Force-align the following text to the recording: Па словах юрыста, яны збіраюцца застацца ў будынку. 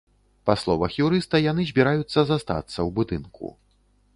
Па 0.49 0.53
словах 0.61 0.95
юрыста, 1.07 1.41
яны 1.51 1.65
збіраюцца 1.73 2.19
застацца 2.31 2.73
ў 2.73 2.89
будынку. 2.97 3.53